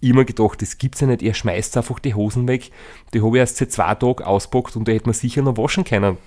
[0.02, 2.72] immer gedacht, das gibt's ja nicht, ihr schmeißt einfach die Hosen weg.
[3.14, 5.84] Die habe ich erst seit zwei Tagen auspackt und die hätte man sicher noch waschen
[5.84, 6.18] können.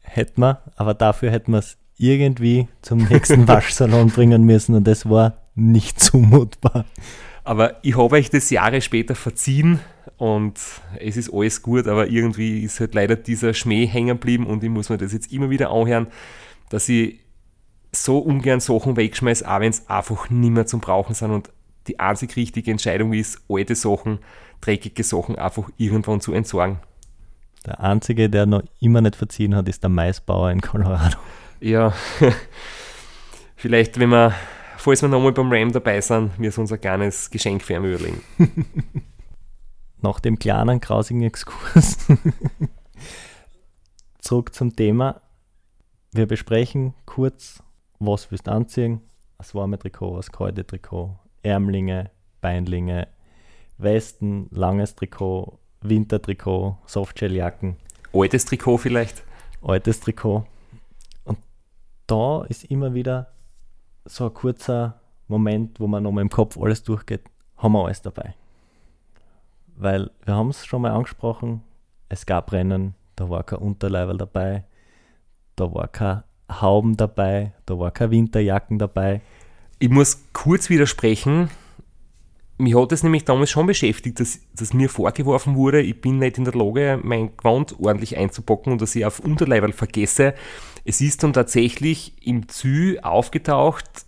[0.00, 5.08] Hätte man, aber dafür hätte man es irgendwie zum nächsten Waschsalon bringen müssen und das
[5.08, 6.84] war nicht zumutbar.
[7.44, 9.80] Aber ich habe euch das Jahre später verziehen
[10.16, 10.60] und
[11.00, 14.70] es ist alles gut, aber irgendwie ist halt leider dieser Schmäh hängen geblieben und ich
[14.70, 16.06] muss mir das jetzt immer wieder anhören,
[16.70, 17.20] dass ich
[17.90, 21.50] so ungern Sachen wegschmeiße, auch wenn es einfach nicht mehr zum Brauchen sind und
[21.86, 24.18] die einzig richtige Entscheidung ist, alte Sachen,
[24.60, 26.78] dreckige Sachen einfach irgendwann zu entsorgen.
[27.66, 31.18] Der einzige, der noch immer nicht verziehen hat, ist der Maisbauer in Colorado.
[31.60, 31.92] Ja,
[33.56, 34.34] vielleicht, wenn wir
[34.82, 38.22] falls wir nochmal beim Ram dabei sind, wir uns ein kleines Geschenk für ihn überlegen.
[40.02, 41.98] Nach dem kleinen, grausigen Exkurs
[44.18, 45.22] zurück zum Thema.
[46.10, 47.62] Wir besprechen kurz,
[48.00, 49.00] was willst du anziehen?
[49.38, 53.08] Das warme Trikot, das kalte Trikot, Ärmlinge, Beinlinge,
[53.78, 57.76] Westen, langes Trikot, Wintertrikot, Softshelljacken.
[58.12, 59.24] Altes Trikot vielleicht?
[59.62, 60.44] Altes Trikot.
[61.24, 61.38] Und
[62.06, 63.32] da ist immer wieder
[64.04, 67.22] so ein kurzer Moment, wo man nochmal im Kopf alles durchgeht,
[67.56, 68.34] haben wir alles dabei.
[69.76, 71.62] Weil wir haben es schon mal angesprochen,
[72.08, 74.64] es gab Rennen, da war kein Unterleiberl dabei,
[75.56, 79.22] da war kein Hauben dabei, da war kein Winterjacken dabei.
[79.82, 81.50] Ich muss kurz widersprechen.
[82.56, 86.38] Mich hat es nämlich damals schon beschäftigt, dass, dass, mir vorgeworfen wurde, ich bin nicht
[86.38, 90.34] in der Lage, mein Gewand ordentlich einzupacken und dass ich auf Unterleiberl vergesse.
[90.84, 94.06] Es ist dann tatsächlich im Zü aufgetaucht.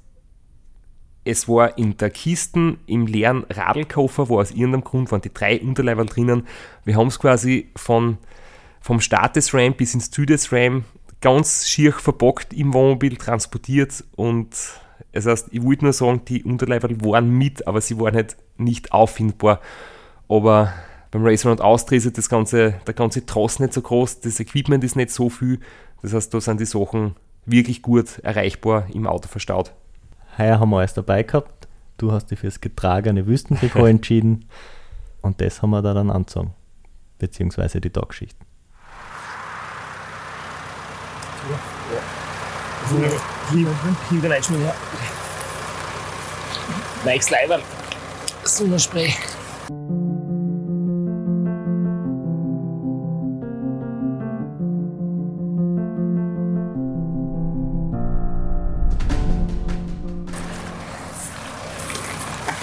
[1.24, 5.60] Es war in der Kiste im leeren Radlkoffer, wo aus irgendeinem Grund waren die drei
[5.60, 6.46] Unterleiberl drinnen.
[6.84, 8.18] Wir haben es quasi von,
[8.80, 10.84] vom Start des RAM bis ins Zü des RAM
[11.20, 14.54] ganz schier verpackt im Wohnmobil transportiert und
[15.14, 18.92] das heißt, ich wollte nur sagen, die Unterleiberl waren mit, aber sie waren halt nicht
[18.92, 19.60] auffindbar.
[20.28, 20.72] Aber
[21.12, 24.82] beim Racer und Austria ist das ganze, der ganze Tross nicht so groß, das Equipment
[24.82, 25.60] ist nicht so viel.
[26.02, 27.14] Das heißt, da sind die Sachen
[27.46, 29.72] wirklich gut erreichbar im Auto verstaut.
[30.36, 31.68] Heuer haben wir alles dabei gehabt.
[31.96, 34.46] Du hast dich fürs getragene Wüstentrikot entschieden.
[35.22, 36.52] Und das haben wir da dann angezogen.
[37.18, 38.44] Beziehungsweise die Tagschichten.
[41.48, 43.08] Ja.
[43.08, 43.20] ja.
[43.52, 44.74] Lieber Leitschmied, ja.
[47.04, 47.60] Weichs Leiber.
[48.44, 49.14] Sonnenspray.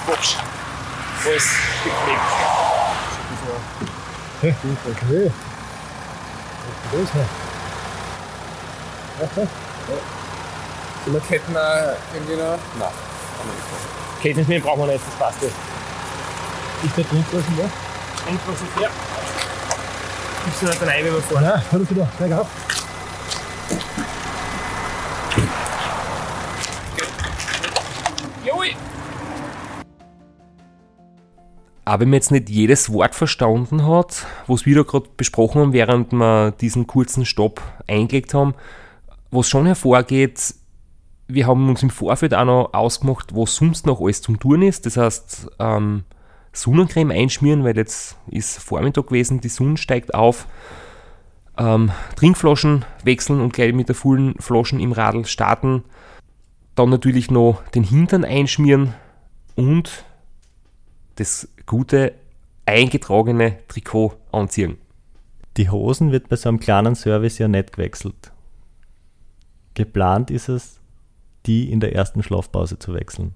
[0.08, 0.36] Hopsch.
[1.26, 1.50] Alles
[1.84, 2.20] gepflegt.
[4.38, 4.56] Okay.
[4.90, 5.32] Okay.
[6.92, 7.28] Was ist das?
[9.38, 9.48] Aha.
[11.06, 12.60] Die Ketten auch irgendwie noch?
[12.78, 12.90] Nein.
[14.22, 15.56] Kettenschmied brauchen wir nicht, das passt nicht.
[16.84, 17.64] Ist der Trinkflaschen da?
[18.24, 18.90] Trinkflaschen, ja.
[20.46, 21.44] Gibst du nicht rein, wenn wir fahren?
[21.44, 22.48] Nein, hör du da, steig auf.
[28.46, 28.76] Joi!
[31.84, 35.74] Aber wenn man jetzt nicht jedes Wort verstanden hat, was wir da gerade besprochen haben,
[35.74, 38.54] während wir diesen kurzen Stopp eingelegt haben,
[39.32, 40.54] was schon hervorgeht,
[41.34, 44.86] wir haben uns im Vorfeld auch noch ausgemacht, was sonst noch alles zum Tun ist.
[44.86, 46.04] Das heißt, ähm,
[46.54, 50.48] Sonnencreme einschmieren, weil jetzt ist Vormittag gewesen, die Sonne steigt auf.
[51.58, 55.84] ähm, Trinkflaschen wechseln und gleich mit der vollen Flaschen im Radl starten.
[56.76, 58.94] Dann natürlich noch den Hintern einschmieren
[59.56, 60.06] und
[61.16, 62.14] das gute
[62.66, 64.78] eingetragene Trikot anziehen.
[65.58, 68.32] Die Hosen wird bei so einem kleinen Service ja nicht gewechselt.
[69.74, 70.81] Geplant ist es,
[71.46, 73.36] die in der ersten Schlafpause zu wechseln.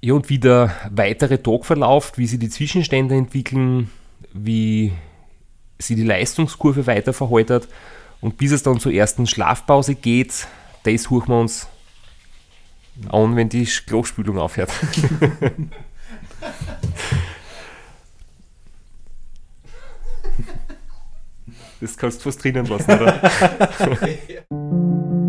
[0.00, 3.90] Ja, und wie der weitere Tag verläuft, wie sich die Zwischenstände entwickeln,
[4.32, 4.92] wie
[5.78, 7.68] sie die Leistungskurve weiter verhaltet
[8.20, 10.48] und bis es dann zur ersten Schlafpause geht,
[10.84, 11.68] das suchen wir uns
[13.08, 14.70] an, wenn die Klospülung aufhört.
[21.80, 23.20] Das kannst du fast drinnen lassen, oder?